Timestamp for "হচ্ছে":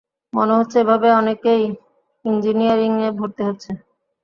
0.57-0.77, 3.47-3.71